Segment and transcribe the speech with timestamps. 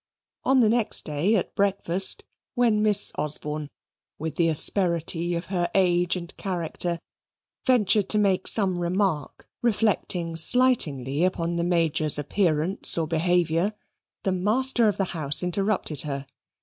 [0.43, 2.23] On the next day at breakfast,
[2.55, 3.69] when Miss Osborne,
[4.17, 6.99] with the asperity of her age and character,
[7.67, 13.75] ventured to make some remark reflecting slightingly upon the Major's appearance or behaviour
[14.23, 16.25] the master of the house interrupted her.